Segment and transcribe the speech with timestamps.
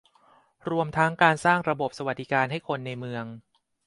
[0.69, 3.25] รวมทั้งการสร้างระบบสวัสสดิการให้คนในเมือง